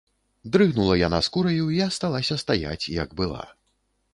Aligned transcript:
Дрыгнула 0.55 0.95
яна 1.07 1.19
скураю 1.27 1.53
й 1.75 1.85
асталася 1.91 2.39
стаяць, 2.45 2.91
як 3.03 3.09
была. 3.21 3.43